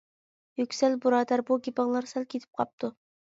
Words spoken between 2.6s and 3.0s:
قاپتۇ.